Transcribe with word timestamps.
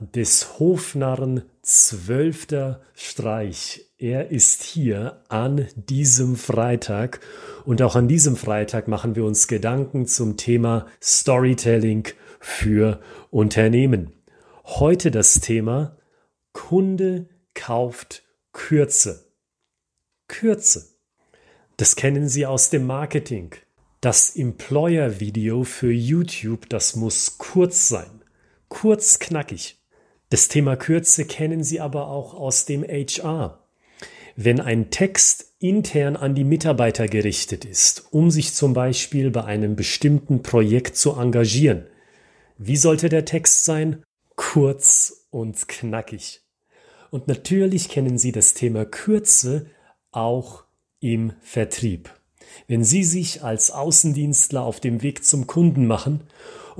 des 0.00 0.58
Hofnarren 0.58 1.42
zwölfter 1.62 2.80
Streich. 2.94 3.86
Er 3.98 4.30
ist 4.30 4.62
hier 4.62 5.22
an 5.28 5.66
diesem 5.74 6.36
Freitag 6.36 7.20
und 7.64 7.82
auch 7.82 7.96
an 7.96 8.08
diesem 8.08 8.36
Freitag 8.36 8.88
machen 8.88 9.14
wir 9.14 9.24
uns 9.24 9.46
Gedanken 9.46 10.06
zum 10.06 10.36
Thema 10.36 10.86
Storytelling 11.02 12.08
für 12.40 13.00
Unternehmen. 13.30 14.12
Heute 14.64 15.10
das 15.10 15.40
Thema 15.40 15.96
Kunde 16.52 17.28
kauft 17.54 18.22
Kürze. 18.52 19.26
Kürze. 20.28 20.88
Das 21.76 21.96
kennen 21.96 22.28
Sie 22.28 22.46
aus 22.46 22.70
dem 22.70 22.86
Marketing. 22.86 23.54
Das 24.00 24.34
Employer-Video 24.34 25.64
für 25.64 25.92
YouTube, 25.92 26.68
das 26.70 26.96
muss 26.96 27.36
kurz 27.36 27.88
sein. 27.88 28.22
Kurz 28.68 29.18
knackig. 29.18 29.79
Das 30.30 30.46
Thema 30.46 30.76
Kürze 30.76 31.24
kennen 31.24 31.64
Sie 31.64 31.80
aber 31.80 32.06
auch 32.06 32.34
aus 32.34 32.64
dem 32.64 32.84
HR. 32.84 33.66
Wenn 34.36 34.60
ein 34.60 34.90
Text 34.90 35.54
intern 35.58 36.14
an 36.14 36.36
die 36.36 36.44
Mitarbeiter 36.44 37.08
gerichtet 37.08 37.64
ist, 37.64 38.04
um 38.12 38.30
sich 38.30 38.54
zum 38.54 38.72
Beispiel 38.72 39.32
bei 39.32 39.44
einem 39.44 39.74
bestimmten 39.74 40.44
Projekt 40.44 40.96
zu 40.96 41.16
engagieren, 41.16 41.86
wie 42.58 42.76
sollte 42.76 43.08
der 43.08 43.24
Text 43.24 43.64
sein? 43.64 44.04
Kurz 44.36 45.26
und 45.30 45.66
knackig. 45.66 46.42
Und 47.10 47.26
natürlich 47.26 47.88
kennen 47.88 48.16
Sie 48.16 48.30
das 48.30 48.54
Thema 48.54 48.84
Kürze 48.84 49.66
auch 50.12 50.62
im 51.00 51.32
Vertrieb. 51.40 52.08
Wenn 52.68 52.84
Sie 52.84 53.02
sich 53.02 53.42
als 53.42 53.72
Außendienstler 53.72 54.62
auf 54.62 54.78
dem 54.78 55.02
Weg 55.02 55.24
zum 55.24 55.48
Kunden 55.48 55.86
machen 55.88 56.20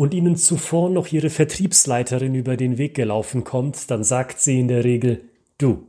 und 0.00 0.14
Ihnen 0.14 0.36
zuvor 0.36 0.88
noch 0.88 1.08
Ihre 1.08 1.28
Vertriebsleiterin 1.28 2.34
über 2.34 2.56
den 2.56 2.78
Weg 2.78 2.94
gelaufen 2.94 3.44
kommt, 3.44 3.90
dann 3.90 4.02
sagt 4.02 4.40
sie 4.40 4.58
in 4.58 4.66
der 4.66 4.82
Regel, 4.82 5.28
du, 5.58 5.88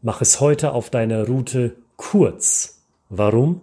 mach 0.00 0.20
es 0.20 0.38
heute 0.38 0.70
auf 0.74 0.90
deiner 0.90 1.26
Route 1.26 1.74
kurz. 1.96 2.84
Warum? 3.08 3.62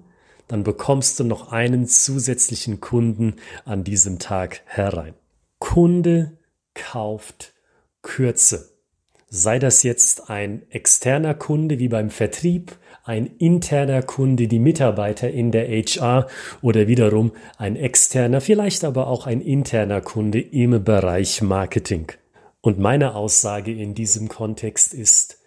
Dann 0.50 0.64
bekommst 0.64 1.22
du 1.22 1.24
noch 1.24 1.54
einen 1.54 1.88
zusätzlichen 1.88 2.82
Kunden 2.82 3.38
an 3.64 3.86
diesem 3.86 4.20
Tag 4.20 4.64
herein. 4.66 5.14
Kunde 5.60 6.34
kauft 6.74 7.54
Kürze. 8.02 8.75
Sei 9.28 9.59
das 9.59 9.84
jetzt 9.84 10.30
ein 10.30 10.64
externer 10.70 11.34
Kunde 11.34 11.80
wie 11.80 11.88
beim 11.88 12.09
Vertrieb, 12.09 12.78
ein 13.04 13.26
interner 13.38 14.02
Kunde, 14.02 14.48
die 14.48 14.59
Mitarbeiter 14.59 15.30
in 15.30 15.52
der 15.52 15.68
HR 15.68 16.28
oder 16.62 16.88
wiederum 16.88 17.31
ein 17.58 17.76
externer, 17.76 18.42
vielleicht 18.42 18.84
aber 18.84 19.08
auch 19.08 19.28
ein 19.28 19.42
interner 19.42 20.02
Kunde 20.02 20.40
im 20.40 20.84
Bereich 20.84 21.42
Marketing. 21.42 22.12
Und 22.62 22.80
meine 22.80 23.16
Aussage 23.16 23.72
in 23.72 23.94
diesem 23.94 24.28
Kontext 24.28 24.94
ist, 24.94 25.40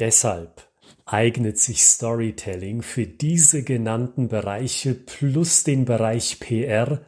deshalb 0.00 0.68
eignet 1.06 1.58
sich 1.58 1.82
Storytelling 1.82 2.82
für 2.82 3.06
diese 3.06 3.62
genannten 3.62 4.28
Bereiche 4.28 4.94
plus 4.94 5.64
den 5.64 5.86
Bereich 5.86 6.40
PR, 6.40 7.00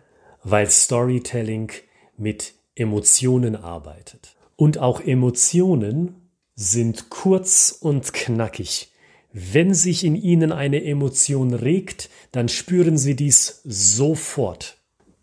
weil 0.43 0.71
Storytelling 0.71 1.71
mit 2.17 2.55
Emotionen 2.75 3.57
arbeitet. 3.57 4.37
Und 4.61 4.77
auch 4.77 5.01
Emotionen 5.01 6.17
sind 6.55 7.09
kurz 7.09 7.75
und 7.81 8.13
knackig. 8.13 8.93
Wenn 9.33 9.73
sich 9.73 10.05
in 10.05 10.15
Ihnen 10.15 10.53
eine 10.53 10.85
Emotion 10.85 11.55
regt, 11.55 12.11
dann 12.31 12.51
spüren 12.51 12.99
Sie 12.99 13.17
dies 13.17 13.63
sofort. 13.65 14.77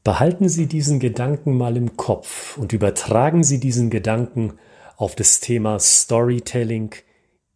Behalten 0.04 0.50
Sie 0.50 0.66
diesen 0.66 1.00
Gedanken 1.00 1.56
mal 1.56 1.78
im 1.78 1.96
Kopf 1.97 2.58
und 2.58 2.74
übertragen 2.74 3.44
Sie 3.44 3.59
diesen 3.59 3.92
Gedanken 3.92 4.53
auf 4.96 5.16
das 5.16 5.40
Thema 5.40 5.78
Storytelling 5.78 6.96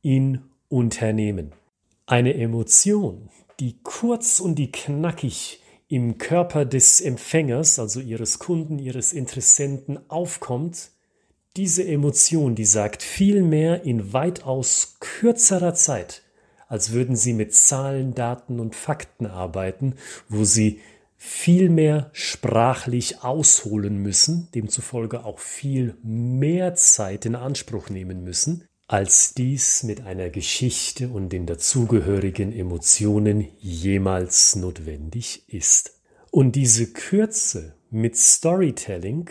in 0.04 0.44
Unternehmen. 0.70 1.52
Eine 2.06 2.36
Emotion, 2.36 3.30
die 3.60 3.80
kurz 3.82 4.40
und 4.40 4.54
die 4.54 4.72
knackig 4.72 5.64
im 5.88 6.20
Körper 6.20 6.64
des 6.64 7.02
Empfängers, 7.02 7.80
also 7.80 8.02
Ihres 8.02 8.38
Kunden, 8.38 8.78
Ihres 8.78 9.14
Interessenten 9.14 10.00
aufkommt, 10.12 10.92
diese 11.58 11.86
Emotion, 11.86 12.56
die 12.56 12.66
sagt 12.66 13.04
viel 13.04 13.44
mehr 13.44 13.84
in 13.84 14.14
weitaus 14.14 14.98
kürzerer 15.00 15.74
Zeit 15.74 16.24
als 16.72 16.94
würden 16.94 17.18
sie 17.18 17.34
mit 17.34 17.54
Zahlen, 17.54 18.16
Daten 18.16 18.62
und 18.62 18.78
Fakten 18.78 19.26
arbeiten, 19.26 19.96
wo 20.30 20.46
sie 20.46 20.80
viel 21.18 21.70
mehr 21.70 22.10
sprachlich 22.14 23.24
ausholen 23.26 23.98
müssen, 23.98 24.48
demzufolge 24.56 25.26
auch 25.26 25.40
viel 25.40 25.98
mehr 26.02 26.74
Zeit 26.76 27.26
in 27.26 27.36
Anspruch 27.36 27.90
nehmen 27.90 28.24
müssen, 28.24 28.64
als 28.88 29.34
dies 29.34 29.84
mit 29.84 30.06
einer 30.06 30.30
Geschichte 30.30 31.10
und 31.10 31.34
den 31.34 31.46
dazugehörigen 31.46 32.54
Emotionen 32.54 33.50
jemals 33.60 34.56
notwendig 34.56 35.44
ist. 35.50 36.00
Und 36.30 36.56
diese 36.56 36.94
Kürze 36.94 37.76
mit 37.90 38.16
Storytelling, 38.16 39.30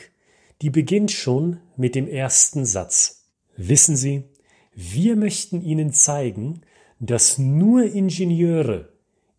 die 0.62 0.71
beginnt 0.71 1.10
schon 1.10 1.59
mit 1.76 1.94
dem 1.94 2.09
ersten 2.09 2.65
Satz. 2.65 3.26
Wissen 3.56 3.97
Sie, 3.97 4.25
wir 4.75 5.16
möchten 5.16 5.62
Ihnen 5.62 5.93
zeigen, 5.93 6.62
dass 6.98 7.38
nur 7.38 7.84
Ingenieure 7.84 8.91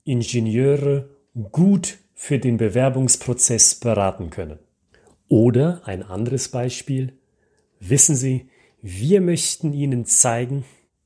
Ingenieure 0.04 1.10
gut 1.52 2.00
für 2.14 2.40
den 2.40 2.58
Bewerbungsprozess 2.58 3.76
beraten 3.76 4.30
können. 4.30 4.60
Oder 5.28 5.82
ein 5.86 6.04
anderes 6.04 6.50
Beispiel. 6.50 7.14
Wissen 7.80 8.16
Sie, 8.16 8.50
wir 8.82 9.22
möchten 9.22 9.74
Ihnen 9.74 10.06
zeigen, 10.06 10.66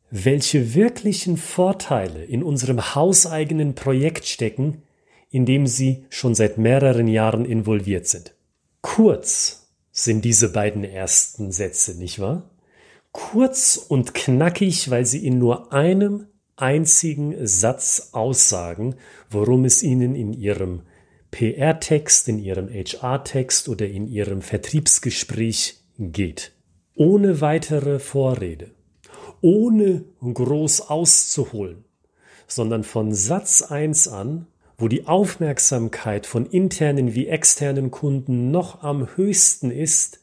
welche 0.09 0.74
wirklichen 0.74 1.38
Vorteile 1.38 2.24
in 2.24 2.42
unserem 2.42 2.96
hauseigenen 2.96 3.76
Projekt 3.76 4.26
stecken, 4.26 4.84
in 5.30 5.46
dem 5.46 5.68
Sie 5.68 6.06
schon 6.09 6.36
seit 6.36 6.58
mehreren 6.58 7.08
Jahren 7.08 7.44
involviert 7.44 8.08
sind. 8.08 8.34
Kurz 8.82 9.65
sind 9.98 10.26
diese 10.26 10.50
beiden 10.50 10.84
ersten 10.84 11.54
Sätze, 11.54 11.98
nicht 11.98 12.20
wahr? 12.20 12.50
Kurz 13.14 13.78
und 13.78 14.14
knackig, 14.14 14.92
weil 14.92 15.06
sie 15.06 15.26
in 15.26 15.40
nur 15.40 15.72
einem 15.72 16.28
einzigen 16.58 17.48
Satz 17.48 18.10
aussagen, 18.12 18.96
worum 19.30 19.64
es 19.64 19.84
Ihnen 19.84 20.14
in 20.14 20.34
Ihrem 20.34 20.82
PR-Text, 21.32 22.28
in 22.28 22.40
Ihrem 22.40 22.68
HR-Text 22.68 23.70
oder 23.70 23.88
in 23.88 24.08
Ihrem 24.08 24.42
Vertriebsgespräch 24.42 25.78
geht. 25.98 26.52
Ohne 26.96 27.40
weitere 27.40 28.00
Vorrede, 28.00 28.72
ohne 29.40 30.04
groß 30.22 30.90
auszuholen, 30.90 31.86
sondern 32.48 32.84
von 32.84 33.14
Satz 33.14 33.62
1 33.62 34.10
an, 34.10 34.48
wo 34.78 34.88
die 34.88 35.08
Aufmerksamkeit 35.08 36.25
von 36.25 36.46
internen 36.46 37.16
wie 37.16 37.28
externen 37.28 37.91
Kunden 37.91 38.52
noch 38.52 38.84
am 38.84 39.16
höchsten 39.16 39.72
ist, 39.72 40.19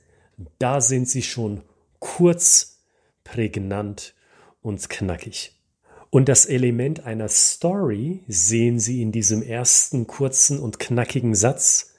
da 0.59 0.81
sind 0.81 1.09
sie 1.09 1.23
schon 1.23 1.63
kurz, 1.99 2.81
prägnant 3.25 4.15
und 4.61 4.89
knackig. 4.91 5.55
Und 6.11 6.29
das 6.29 6.45
Element 6.45 7.07
einer 7.07 7.29
Story 7.29 8.21
sehen 8.29 8.79
Sie 8.79 9.01
in 9.01 9.13
diesem 9.13 9.43
ersten 9.43 10.07
kurzen 10.07 10.61
und 10.61 10.79
knackigen 10.79 11.35
Satz, 11.35 11.95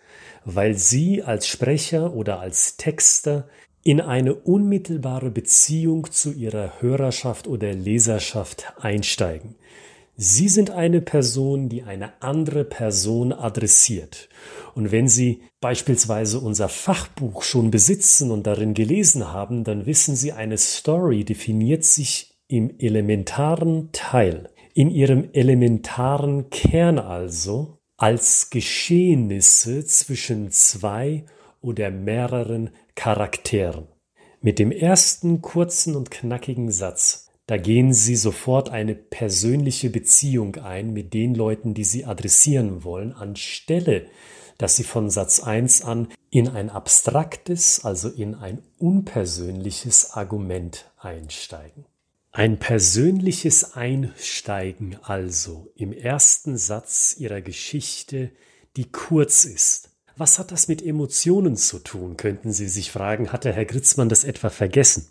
weil 0.45 0.75
Sie 0.75 1.23
als 1.23 1.47
Sprecher 1.47 2.13
oder 2.13 2.39
als 2.39 2.77
Texter 2.77 3.47
in 3.83 3.99
eine 3.99 4.35
unmittelbare 4.35 5.31
Beziehung 5.31 6.11
zu 6.11 6.31
Ihrer 6.31 6.79
Hörerschaft 6.79 7.47
oder 7.47 7.73
Leserschaft 7.73 8.73
einsteigen. 8.79 9.55
Sie 10.15 10.47
sind 10.47 10.69
eine 10.69 11.01
Person, 11.01 11.69
die 11.69 11.83
eine 11.83 12.21
andere 12.21 12.65
Person 12.65 13.33
adressiert. 13.33 14.29
Und 14.75 14.91
wenn 14.91 15.07
Sie 15.07 15.41
beispielsweise 15.59 16.39
unser 16.39 16.69
Fachbuch 16.69 17.41
schon 17.41 17.71
besitzen 17.71 18.29
und 18.29 18.45
darin 18.45 18.75
gelesen 18.75 19.31
haben, 19.31 19.63
dann 19.63 19.87
wissen 19.87 20.15
Sie, 20.15 20.31
eine 20.31 20.57
Story 20.57 21.23
definiert 21.23 21.83
sich 21.83 22.35
im 22.47 22.77
elementaren 22.77 23.89
Teil, 23.91 24.49
in 24.75 24.91
ihrem 24.91 25.29
elementaren 25.33 26.51
Kern 26.51 26.99
also, 26.99 27.79
als 27.97 28.51
Geschehnisse 28.51 29.85
zwischen 29.85 30.51
zwei 30.51 31.25
oder 31.61 31.89
mehreren 31.89 32.69
Charakteren. 32.95 33.87
Mit 34.41 34.59
dem 34.59 34.71
ersten 34.71 35.41
kurzen 35.41 35.95
und 35.95 36.11
knackigen 36.11 36.69
Satz, 36.69 37.29
da 37.47 37.57
gehen 37.57 37.93
Sie 37.93 38.15
sofort 38.15 38.69
eine 38.69 38.95
persönliche 38.95 39.89
Beziehung 39.89 40.55
ein 40.55 40.93
mit 40.93 41.13
den 41.13 41.35
Leuten, 41.35 41.73
die 41.73 41.83
Sie 41.83 42.05
adressieren 42.05 42.83
wollen, 42.83 43.13
anstelle 43.13 44.07
dass 44.57 44.75
Sie 44.75 44.83
von 44.83 45.09
Satz 45.09 45.39
1 45.41 45.83
an 45.83 46.07
in 46.29 46.47
ein 46.47 46.69
abstraktes, 46.69 47.83
also 47.83 48.09
in 48.09 48.35
ein 48.35 48.63
unpersönliches 48.77 50.11
Argument 50.11 50.91
einsteigen. 50.97 51.85
Ein 52.31 52.57
persönliches 52.57 53.75
Einsteigen 53.75 54.97
also 55.03 55.71
im 55.75 55.93
ersten 55.93 56.57
Satz 56.57 57.15
ihrer 57.17 57.41
Geschichte, 57.41 58.31
die 58.75 58.91
kurz 58.91 59.45
ist, 59.45 59.91
Was 60.15 60.37
hat 60.37 60.51
das 60.51 60.67
mit 60.67 60.85
Emotionen 60.85 61.55
zu 61.55 61.79
tun, 61.79 62.17
könnten 62.17 62.51
Sie 62.51 62.67
sich 62.67 62.91
fragen. 62.91 63.31
Hat 63.31 63.45
der 63.45 63.53
Herr 63.53 63.65
Gritzmann 63.65 64.09
das 64.09 64.23
etwa 64.23 64.49
vergessen? 64.49 65.09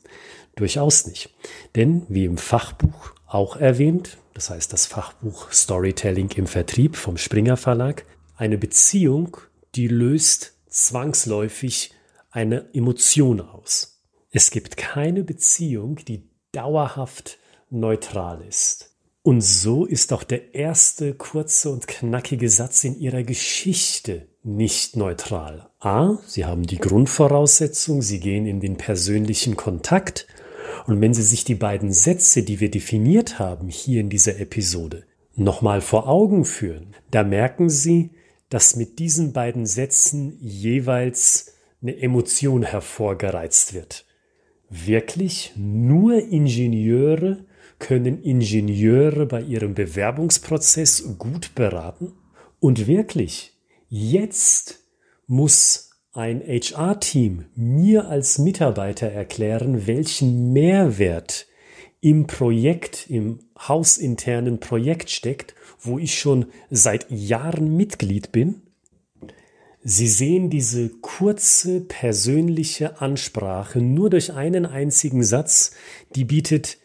Durchaus 0.55 1.07
nicht. 1.07 1.31
Denn, 1.75 2.07
wie 2.09 2.25
im 2.25 2.39
Fachbuch 2.39 3.13
auch 3.27 3.57
erwähnt, 3.57 4.19
das 4.35 4.51
heißt 4.51 4.73
das 4.73 4.87
Fachbuch 4.87 5.51
Storytelling 5.51 6.31
im 6.37 6.47
Vertrieb 6.47 6.97
vom 6.97 7.17
Springer 7.17 7.57
Verlag, 7.57 8.05
eine 8.37 8.59
Beziehung, 8.59 9.37
die 9.75 9.89
löst 9.89 10.55
zwangsläufig 10.69 11.95
eine 12.31 12.73
Emotion 12.73 13.41
aus. 13.41 14.03
Es 14.31 14.51
gibt 14.51 14.77
keine 14.77 15.25
Beziehung, 15.25 15.97
die 15.97 16.31
dauerhaft 16.53 17.39
neutral 17.71 18.43
ist. 18.43 18.95
Und 19.23 19.41
so 19.41 19.85
ist 19.85 20.13
auch 20.13 20.25
der 20.25 20.55
erste 20.55 21.15
kurze 21.15 21.71
und 21.71 21.87
knackige 21.87 22.49
Satz 22.49 22.85
in 22.85 22.99
ihrer 22.99 23.23
Geschichte 23.23 24.29
nicht 24.45 24.97
neutral. 24.97 25.69
A, 25.81 26.19
Sie 26.27 26.45
haben 26.45 26.65
die 26.65 26.79
Grundvoraussetzung, 26.79 28.03
Sie 28.03 28.21
gehen 28.21 28.47
in 28.47 28.61
den 28.61 28.77
persönlichen 28.77 29.57
Kontakt 29.57 30.27
und 30.87 31.01
wenn 31.01 31.15
Sie 31.15 31.23
sich 31.23 31.45
die 31.45 31.55
beiden 31.55 31.93
Sätze, 31.93 32.43
die 32.43 32.61
wir 32.61 32.71
definiert 32.71 33.39
haben 33.39 33.69
hier 33.69 34.01
in 34.01 34.09
dieser 34.09 34.39
Episode, 34.41 35.05
nochmal 35.35 35.81
vor 35.81 36.09
Augen 36.09 36.45
führen, 36.45 36.95
da 37.11 37.23
merken 37.23 37.71
Sie, 37.71 38.11
dass 38.49 38.77
mit 38.77 38.99
diesen 38.99 39.33
beiden 39.33 39.65
Sätzen 39.65 40.37
jeweils 40.41 41.55
eine 41.81 41.97
Emotion 42.01 42.63
hervorgereizt 42.63 43.75
wird. 43.75 44.05
Wirklich 44.69 45.53
nur 45.57 46.15
Ingenieure 46.15 47.45
können 47.79 48.23
Ingenieure 48.23 49.27
bei 49.27 49.43
ihrem 49.43 49.75
Bewerbungsprozess 49.75 51.17
gut 51.19 51.55
beraten? 51.55 52.13
Und 52.61 52.87
wirklich, 52.87 53.52
jetzt 53.95 54.79
muss 55.27 55.91
ein 56.15 56.41
HR-Team 56.41 57.45
mir 57.55 58.09
als 58.09 58.39
Mitarbeiter 58.39 59.09
erklären, 59.09 59.87
welchen 59.87 60.55
Mehrwert 60.55 61.47
im 62.01 62.27
Projekt, 62.27 63.11
im 63.11 63.41
hausinternen 63.59 64.61
Projekt 64.61 65.11
steckt, 65.11 65.55
wo 65.79 65.99
ich 65.99 66.19
schon 66.19 66.47
seit 66.71 67.11
Jahren 67.11 67.77
Mitglied 67.77 68.33
bin. 68.33 68.63
Sie 69.85 70.09
sehen 70.09 70.49
diese 70.49 70.89
kurze 70.89 71.83
persönliche 71.83 73.03
Ansprache 73.03 73.83
nur 73.83 74.09
durch 74.09 74.33
einen 74.33 74.65
einzigen 74.65 75.23
Satz, 75.23 75.73
die 76.15 76.25
bietet 76.25 76.79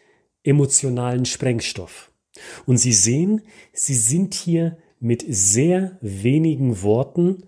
emotionalen 0.44 1.24
Sprengstoff. 1.24 2.10
Und 2.66 2.76
Sie 2.76 2.92
sehen, 2.92 3.40
Sie 3.72 3.94
sind 3.94 4.34
hier 4.34 4.76
mit 5.00 5.24
sehr 5.28 5.98
wenigen 6.00 6.82
Worten 6.82 7.44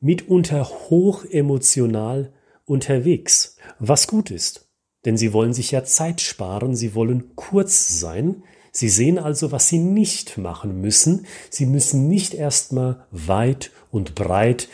mitunter 0.00 0.64
hochemotional 0.64 2.32
unterwegs, 2.64 3.56
was 3.78 4.06
gut 4.06 4.30
ist. 4.30 4.68
Denn 5.04 5.16
sie 5.16 5.32
wollen 5.32 5.52
sich 5.52 5.70
ja 5.70 5.84
Zeit 5.84 6.20
sparen, 6.20 6.76
sie 6.76 6.94
wollen 6.94 7.34
kurz 7.34 8.00
sein, 8.00 8.44
sie 8.70 8.88
sehen 8.88 9.18
also, 9.18 9.52
was 9.52 9.68
sie 9.68 9.78
nicht 9.78 10.38
machen 10.38 10.80
müssen, 10.80 11.26
sie 11.50 11.66
müssen 11.66 12.08
nicht 12.08 12.34
erstmal 12.34 13.06
weit 13.10 13.70
und 13.90 14.14
breit 14.14 14.68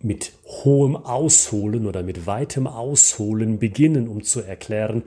mit 0.00 0.32
hohem 0.44 0.96
Ausholen 0.96 1.86
oder 1.86 2.02
mit 2.02 2.26
weitem 2.26 2.66
Ausholen 2.66 3.58
beginnen, 3.58 4.08
um 4.08 4.22
zu 4.22 4.40
erklären, 4.40 5.02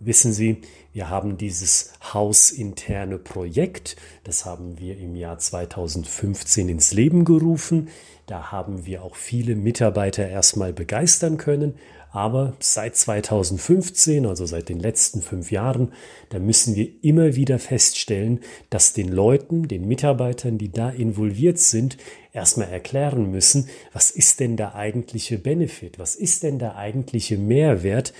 wissen 0.00 0.32
Sie, 0.32 0.58
wir 0.92 1.08
haben 1.08 1.38
dieses 1.38 1.92
hausinterne 2.12 3.18
Projekt, 3.18 3.96
das 4.24 4.44
haben 4.44 4.78
wir 4.78 4.98
im 4.98 5.16
Jahr 5.16 5.38
2015 5.38 6.68
ins 6.68 6.92
Leben 6.92 7.24
gerufen. 7.24 7.88
Da 8.26 8.52
haben 8.52 8.86
wir 8.86 9.02
auch 9.02 9.16
viele 9.16 9.56
Mitarbeiter 9.56 10.28
erstmal 10.28 10.72
begeistern 10.72 11.38
können. 11.38 11.74
Aber 12.12 12.52
seit 12.60 12.94
2015, 12.94 14.26
also 14.26 14.44
seit 14.44 14.68
den 14.68 14.78
letzten 14.78 15.22
fünf 15.22 15.50
Jahren, 15.50 15.92
da 16.28 16.38
müssen 16.38 16.76
wir 16.76 16.90
immer 17.02 17.36
wieder 17.36 17.58
feststellen, 17.58 18.40
dass 18.68 18.92
den 18.92 19.08
Leuten, 19.08 19.66
den 19.66 19.88
Mitarbeitern, 19.88 20.58
die 20.58 20.70
da 20.70 20.90
involviert 20.90 21.58
sind, 21.58 21.96
erstmal 22.34 22.68
erklären 22.68 23.30
müssen, 23.30 23.70
was 23.94 24.10
ist 24.10 24.40
denn 24.40 24.58
der 24.58 24.74
eigentliche 24.74 25.38
Benefit? 25.38 25.98
Was 25.98 26.14
ist 26.14 26.42
denn 26.42 26.58
der 26.58 26.76
eigentliche 26.76 27.38
Mehrwert? 27.38 28.12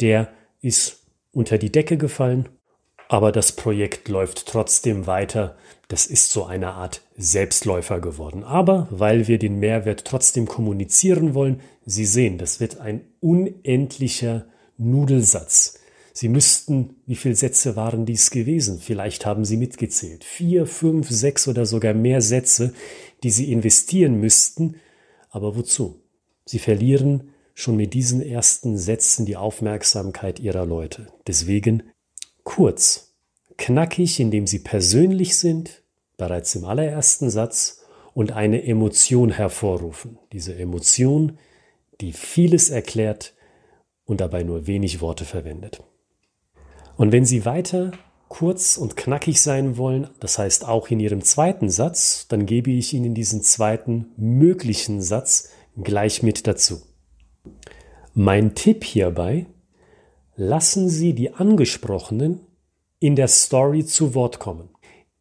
Der 0.00 0.28
ist 0.60 1.01
unter 1.32 1.58
die 1.58 1.72
Decke 1.72 1.96
gefallen, 1.96 2.48
aber 3.08 3.32
das 3.32 3.52
Projekt 3.52 4.08
läuft 4.08 4.46
trotzdem 4.46 5.06
weiter. 5.06 5.56
Das 5.88 6.06
ist 6.06 6.30
so 6.30 6.44
eine 6.44 6.72
Art 6.72 7.02
Selbstläufer 7.16 8.00
geworden. 8.00 8.44
Aber 8.44 8.88
weil 8.90 9.28
wir 9.28 9.38
den 9.38 9.58
Mehrwert 9.58 10.06
trotzdem 10.06 10.46
kommunizieren 10.46 11.34
wollen, 11.34 11.60
Sie 11.84 12.06
sehen, 12.06 12.38
das 12.38 12.60
wird 12.60 12.80
ein 12.80 13.02
unendlicher 13.20 14.46
Nudelsatz. 14.78 15.78
Sie 16.14 16.28
müssten, 16.28 16.96
wie 17.06 17.16
viele 17.16 17.34
Sätze 17.34 17.76
waren 17.76 18.06
dies 18.06 18.30
gewesen? 18.30 18.78
Vielleicht 18.80 19.26
haben 19.26 19.44
Sie 19.44 19.56
mitgezählt. 19.56 20.24
Vier, 20.24 20.66
fünf, 20.66 21.10
sechs 21.10 21.48
oder 21.48 21.66
sogar 21.66 21.94
mehr 21.94 22.22
Sätze, 22.22 22.72
die 23.22 23.30
Sie 23.30 23.52
investieren 23.52 24.20
müssten. 24.20 24.76
Aber 25.30 25.56
wozu? 25.56 26.00
Sie 26.44 26.58
verlieren 26.58 27.31
schon 27.62 27.76
mit 27.76 27.94
diesen 27.94 28.20
ersten 28.20 28.76
Sätzen 28.76 29.24
die 29.24 29.36
Aufmerksamkeit 29.36 30.40
ihrer 30.40 30.66
Leute. 30.66 31.06
Deswegen 31.26 31.84
kurz, 32.42 33.14
knackig, 33.56 34.20
indem 34.20 34.46
sie 34.46 34.58
persönlich 34.58 35.36
sind, 35.36 35.82
bereits 36.16 36.54
im 36.54 36.64
allerersten 36.64 37.30
Satz, 37.30 37.78
und 38.14 38.32
eine 38.32 38.62
Emotion 38.64 39.30
hervorrufen. 39.30 40.18
Diese 40.32 40.54
Emotion, 40.54 41.38
die 42.00 42.12
vieles 42.12 42.68
erklärt 42.68 43.34
und 44.04 44.20
dabei 44.20 44.42
nur 44.42 44.66
wenig 44.66 45.00
Worte 45.00 45.24
verwendet. 45.24 45.82
Und 46.96 47.12
wenn 47.12 47.24
Sie 47.24 47.44
weiter 47.46 47.92
kurz 48.28 48.76
und 48.76 48.96
knackig 48.96 49.40
sein 49.40 49.76
wollen, 49.76 50.08
das 50.20 50.38
heißt 50.38 50.66
auch 50.68 50.88
in 50.88 51.00
Ihrem 51.00 51.22
zweiten 51.22 51.70
Satz, 51.70 52.26
dann 52.28 52.44
gebe 52.44 52.70
ich 52.70 52.92
Ihnen 52.92 53.14
diesen 53.14 53.42
zweiten 53.42 54.08
möglichen 54.16 55.00
Satz 55.00 55.50
gleich 55.82 56.22
mit 56.22 56.46
dazu. 56.46 56.82
Mein 58.14 58.54
Tipp 58.54 58.84
hierbei, 58.84 59.46
lassen 60.36 60.90
Sie 60.90 61.14
die 61.14 61.32
Angesprochenen 61.32 62.40
in 62.98 63.16
der 63.16 63.28
Story 63.28 63.86
zu 63.86 64.14
Wort 64.14 64.38
kommen, 64.38 64.68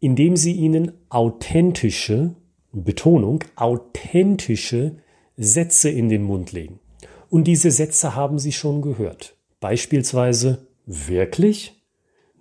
indem 0.02 0.36
Sie 0.36 0.52
ihnen 0.52 0.92
authentische, 1.07 2.36
Betonung, 2.74 3.45
authentische 3.56 4.98
Sätze 5.38 5.90
in 5.90 6.10
den 6.10 6.24
Mund 6.24 6.52
legen. 6.52 6.81
Und 7.30 7.45
diese 7.45 7.71
Sätze 7.71 8.14
haben 8.14 8.40
Sie 8.40 8.52
schon 8.52 8.81
gehört. 8.81 9.38
Beispielsweise, 9.62 10.68
wirklich? 10.86 11.81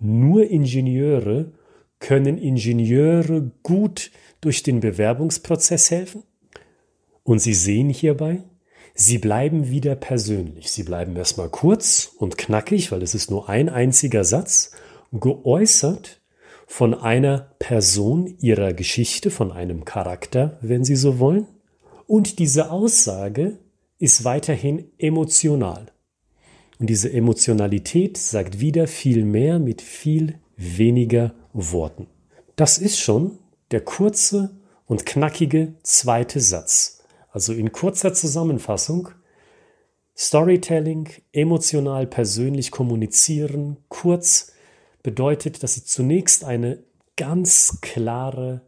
Nur 0.01 0.49
Ingenieure 0.49 1.53
können 1.99 2.37
Ingenieure 2.37 3.51
gut 3.63 4.11
durch 4.41 4.63
den 4.63 4.81
Bewerbungsprozess 4.81 5.91
helfen? 5.91 6.23
Und 7.23 7.39
Sie 7.39 7.53
sehen 7.53 7.89
hierbei, 7.89 8.43
Sie 8.93 9.17
bleiben 9.17 9.69
wieder 9.69 9.95
persönlich. 9.95 10.71
Sie 10.71 10.83
bleiben 10.83 11.15
erstmal 11.15 11.49
kurz 11.49 12.11
und 12.17 12.37
knackig, 12.37 12.91
weil 12.91 13.01
es 13.01 13.15
ist 13.15 13.31
nur 13.31 13.49
ein 13.49 13.69
einziger 13.69 14.23
Satz, 14.23 14.71
geäußert 15.11 16.21
von 16.67 16.93
einer 16.93 17.51
Person 17.59 18.35
ihrer 18.39 18.73
Geschichte, 18.73 19.31
von 19.31 19.51
einem 19.51 19.85
Charakter, 19.85 20.57
wenn 20.61 20.83
Sie 20.83 20.95
so 20.95 21.19
wollen. 21.19 21.47
Und 22.07 22.39
diese 22.39 22.71
Aussage 22.71 23.59
ist 23.99 24.23
weiterhin 24.23 24.91
emotional. 24.97 25.87
Und 26.79 26.89
diese 26.89 27.11
Emotionalität 27.11 28.17
sagt 28.17 28.59
wieder 28.59 28.87
viel 28.87 29.25
mehr 29.25 29.59
mit 29.59 29.81
viel 29.81 30.39
weniger 30.57 31.33
Worten. 31.53 32.07
Das 32.55 32.77
ist 32.77 32.99
schon 32.99 33.37
der 33.71 33.81
kurze 33.81 34.57
und 34.85 35.05
knackige 35.05 35.73
zweite 35.83 36.39
Satz. 36.39 37.00
Also 37.31 37.53
in 37.53 37.71
kurzer 37.71 38.13
Zusammenfassung, 38.13 39.09
Storytelling, 40.15 41.09
emotional 41.31 42.05
persönlich 42.05 42.71
kommunizieren, 42.71 43.77
kurz 43.87 44.51
bedeutet, 45.01 45.63
dass 45.63 45.75
Sie 45.75 45.83
zunächst 45.83 46.43
eine 46.43 46.83
ganz 47.15 47.79
klare 47.81 48.61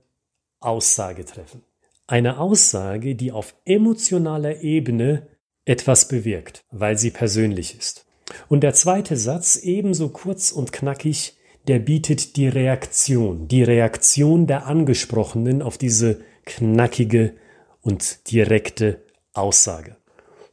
Aussage 0.60 1.26
treffen. 1.26 1.62
Eine 2.08 2.40
Aussage, 2.40 3.16
die 3.16 3.32
auf 3.32 3.56
emotionaler 3.66 4.62
Ebene 4.62 5.28
etwas 5.66 6.08
bewirkt, 6.08 6.66
weil 6.72 6.98
sie 6.98 7.12
persönlich 7.12 7.78
ist. 7.78 8.06
Und 8.50 8.62
der 8.62 8.74
zweite 8.74 9.18
Satz, 9.18 9.58
ebenso 9.58 10.10
kurz 10.10 10.52
und 10.52 10.72
knackig, 10.72 11.38
der 11.68 11.80
bietet 11.80 12.36
die 12.36 12.48
Reaktion, 12.48 13.48
die 13.48 13.64
Reaktion 13.64 14.48
der 14.48 14.66
Angesprochenen 14.66 15.62
auf 15.62 15.78
diese 15.78 16.22
knackige 16.46 17.36
und 17.84 18.32
direkte 18.32 19.04
Aussage. 19.34 19.98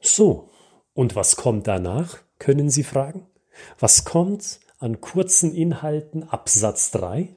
So, 0.03 0.51
und 0.93 1.17
was 1.17 1.37
kommt 1.37 1.67
danach, 1.67 2.19
können 2.39 2.69
Sie 2.69 2.83
fragen? 2.83 3.27
Was 3.79 4.05
kommt 4.05 4.61
an 4.79 5.01
kurzen 5.01 5.55
Inhalten 5.55 6.25
Absatz 6.25 6.91
3? 6.91 7.35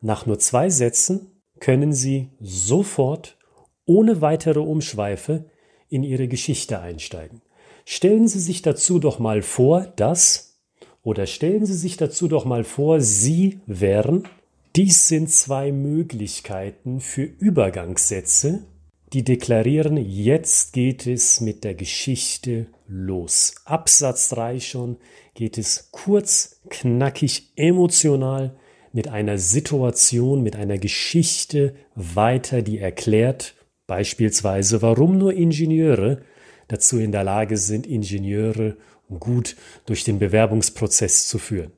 Nach 0.00 0.26
nur 0.26 0.38
zwei 0.38 0.70
Sätzen 0.70 1.42
können 1.58 1.92
Sie 1.92 2.30
sofort, 2.40 3.36
ohne 3.84 4.20
weitere 4.20 4.60
Umschweife, 4.60 5.46
in 5.88 6.04
Ihre 6.04 6.28
Geschichte 6.28 6.80
einsteigen. 6.80 7.42
Stellen 7.84 8.28
Sie 8.28 8.40
sich 8.40 8.62
dazu 8.62 8.98
doch 8.98 9.18
mal 9.18 9.42
vor, 9.42 9.86
dass, 9.96 10.60
oder 11.02 11.26
stellen 11.26 11.66
Sie 11.66 11.74
sich 11.74 11.96
dazu 11.96 12.28
doch 12.28 12.44
mal 12.44 12.64
vor, 12.64 13.00
Sie 13.00 13.60
wären, 13.66 14.28
dies 14.76 15.08
sind 15.08 15.30
zwei 15.30 15.72
Möglichkeiten 15.72 17.00
für 17.00 17.24
Übergangssätze, 17.24 18.64
die 19.12 19.24
deklarieren, 19.24 19.96
jetzt 19.96 20.72
geht 20.72 21.06
es 21.06 21.40
mit 21.40 21.64
der 21.64 21.74
Geschichte 21.74 22.66
los. 22.86 23.54
Absatz 23.64 24.28
3 24.30 24.60
schon 24.60 24.98
geht 25.34 25.58
es 25.58 25.90
kurz, 25.90 26.60
knackig, 26.68 27.52
emotional 27.56 28.56
mit 28.92 29.08
einer 29.08 29.38
Situation, 29.38 30.42
mit 30.42 30.56
einer 30.56 30.78
Geschichte 30.78 31.74
weiter, 31.94 32.62
die 32.62 32.78
erklärt 32.78 33.54
beispielsweise, 33.86 34.82
warum 34.82 35.18
nur 35.18 35.32
Ingenieure 35.32 36.22
dazu 36.68 36.98
in 36.98 37.10
der 37.10 37.24
Lage 37.24 37.56
sind, 37.56 37.86
Ingenieure 37.86 38.76
gut 39.18 39.56
durch 39.86 40.04
den 40.04 40.20
Bewerbungsprozess 40.20 41.26
zu 41.26 41.38
führen. 41.38 41.72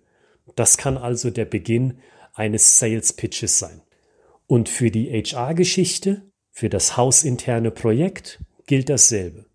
Das 0.55 0.77
kann 0.77 0.99
also 0.99 1.31
der 1.31 1.47
Beginn 1.47 1.99
eines 2.35 2.79
Sales 2.79 3.15
Pitches 3.15 3.59
sein. 3.59 3.81
Und 4.47 4.69
für 4.69 4.91
die 4.91 5.11
HR-Geschichte, 5.11 6.32
für 6.53 6.69
das 6.69 6.97
hausinterne 6.97 7.71
Projekt 7.71 8.39
gilt 8.67 8.89
dasselbe. 8.91 9.47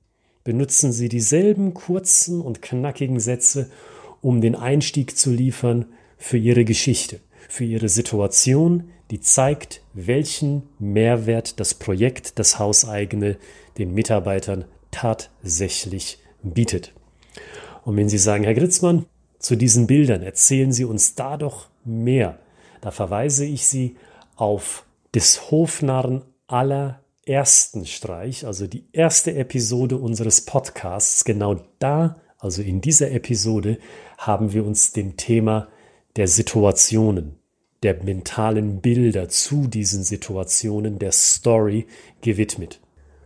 Benutzen 0.43 0.91
Sie 0.91 1.07
dieselben 1.07 1.73
kurzen 1.73 2.41
und 2.41 2.61
knackigen 2.61 3.19
Sätze, 3.19 3.69
um 4.21 4.41
den 4.41 4.55
Einstieg 4.55 5.15
zu 5.17 5.31
liefern 5.31 5.85
für 6.17 6.37
Ihre 6.37 6.65
Geschichte, 6.65 7.19
für 7.47 7.63
Ihre 7.63 7.87
Situation, 7.87 8.89
die 9.11 9.21
zeigt, 9.21 9.81
welchen 9.93 10.63
Mehrwert 10.79 11.59
das 11.59 11.75
Projekt, 11.75 12.39
das 12.39 12.59
Hauseigene, 12.59 13.37
den 13.77 13.93
Mitarbeitern 13.93 14.65
tatsächlich 14.91 16.19
bietet. 16.41 16.93
Und 17.85 17.95
wenn 17.95 18.09
Sie 18.09 18.17
sagen, 18.17 18.43
Herr 18.43 18.55
Gritzmann, 18.55 19.05
zu 19.39 19.55
diesen 19.55 19.85
Bildern 19.85 20.23
erzählen 20.23 20.71
Sie 20.71 20.83
uns 20.83 21.13
da 21.13 21.37
doch 21.37 21.67
mehr, 21.85 22.39
da 22.81 22.91
verweise 22.91 23.45
ich 23.45 23.67
Sie 23.67 23.95
auf 24.35 24.83
des 25.13 25.51
Hofnarren 25.51 26.23
allerersten 26.47 27.85
Streich, 27.85 28.45
also 28.45 28.67
die 28.67 28.87
erste 28.93 29.35
Episode 29.35 29.97
unseres 29.97 30.41
Podcasts. 30.41 31.25
Genau 31.25 31.61
da, 31.79 32.21
also 32.39 32.61
in 32.61 32.81
dieser 32.81 33.11
Episode, 33.11 33.77
haben 34.17 34.53
wir 34.53 34.65
uns 34.65 34.93
dem 34.93 35.17
Thema 35.17 35.67
der 36.15 36.27
Situationen, 36.27 37.37
der 37.83 38.03
mentalen 38.03 38.81
Bilder 38.81 39.29
zu 39.29 39.67
diesen 39.67 40.03
Situationen, 40.03 40.99
der 40.99 41.11
Story 41.11 41.85
gewidmet. 42.21 42.79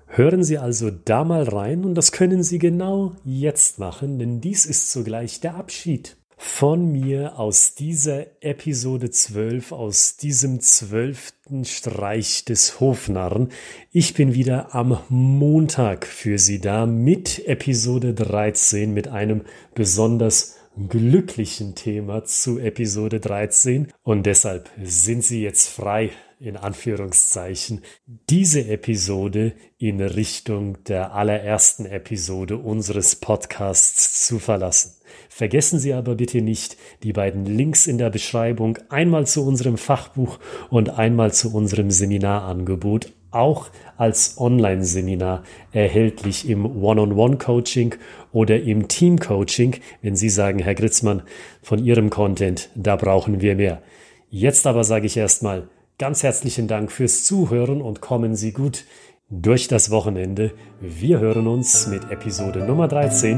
Hören 0.08 0.44
Sie 0.44 0.58
also 0.58 0.90
da 0.90 1.24
mal 1.24 1.44
rein 1.44 1.86
und 1.86 1.96
das 1.96 2.12
können 2.12 2.44
Sie 2.44 2.60
genau 2.60 3.16
jetzt 3.24 3.80
machen, 3.80 4.20
denn 4.20 4.42
dies 4.42 4.66
ist 4.66 4.92
zugleich 4.92 5.40
der 5.40 5.56
Abschied 5.56 6.18
von 6.44 6.92
mir 6.92 7.38
aus 7.38 7.76
dieser 7.76 8.26
Episode 8.44 9.12
12, 9.12 9.72
aus 9.74 10.18
diesem 10.18 10.60
zwölften 10.60 11.66
Streich 11.66 12.46
des 12.46 12.80
Hofnarren. 12.80 13.50
Ich 13.92 14.16
bin 14.16 14.34
wieder 14.34 14.74
am 14.74 14.98
Montag 15.08 16.08
für 16.08 16.40
Sie 16.40 16.60
da 16.60 16.88
mit 16.88 17.46
Episode 17.48 18.16
13, 18.16 18.92
mit 18.92 19.08
einem 19.08 19.44
besonders 19.76 20.56
glücklichen 20.90 21.76
Thema 21.76 22.24
zu 22.24 22.58
Episode 22.58 23.20
13 23.20 23.94
und 24.02 24.26
deshalb 24.26 24.68
sind 24.82 25.24
Sie 25.24 25.44
jetzt 25.44 25.70
frei, 25.70 26.10
in 26.42 26.58
Anführungszeichen, 26.58 27.82
diese 28.30 28.68
Episode 28.68 29.54
in 29.78 30.02
Richtung 30.02 30.84
der 30.86 31.14
allerersten 31.14 31.86
Episode 31.86 32.58
unseres 32.58 33.16
Podcasts 33.16 34.26
zu 34.26 34.40
verlassen. 34.40 34.94
Vergessen 35.30 35.78
Sie 35.78 35.94
aber 35.94 36.16
bitte 36.16 36.42
nicht 36.42 36.78
die 37.04 37.14
beiden 37.14 37.46
Links 37.46 37.86
in 37.86 38.00
der 38.00 38.10
Beschreibung, 38.10 38.80
einmal 38.90 39.28
zu 39.28 39.46
unserem 39.46 39.78
Fachbuch 39.78 40.40
und 40.72 40.90
einmal 40.90 41.32
zu 41.32 41.54
unserem 41.54 41.92
Seminarangebot, 41.92 43.14
auch 43.30 43.70
als 43.96 44.38
Online-Seminar 44.40 45.44
erhältlich 45.72 46.50
im 46.50 46.66
One-on-One-Coaching 46.84 47.96
oder 48.32 48.60
im 48.60 48.88
Team-Coaching, 48.88 49.76
wenn 50.02 50.16
Sie 50.16 50.30
sagen, 50.30 50.58
Herr 50.60 50.76
Gritzmann, 50.76 51.22
von 51.62 51.84
Ihrem 51.84 52.10
Content, 52.10 52.70
da 52.74 52.96
brauchen 52.96 53.42
wir 53.42 53.56
mehr. 53.56 53.84
Jetzt 54.30 54.66
aber 54.66 54.84
sage 54.84 55.06
ich 55.06 55.18
erstmal 55.18 55.70
ganz 56.02 56.24
herzlichen 56.24 56.68
Dank 56.68 56.92
fürs 56.92 57.24
Zuhören 57.24 57.80
und 57.80 58.02
kommen 58.02 58.36
Sie 58.36 58.54
gut 58.54 58.86
durch 59.30 59.68
das 59.68 59.92
Wochenende. 59.92 60.52
Wir 60.80 61.20
hören 61.20 61.46
uns 61.46 61.86
mit 61.86 62.10
Episode 62.10 62.66
Nummer 62.66 62.88
13 62.88 63.38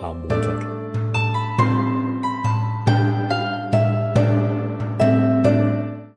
am 0.00 0.20
Montag. 0.20 0.79